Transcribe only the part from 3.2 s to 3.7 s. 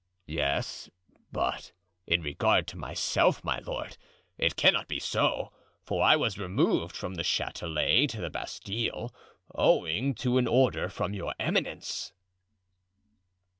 my